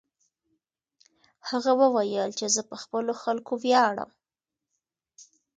هغه 1.49 1.71
وویل 1.81 2.29
چې 2.39 2.45
زه 2.55 2.61
په 2.69 2.75
خپلو 2.83 3.13
خلکو 3.23 3.53
ویاړم. 3.63 4.11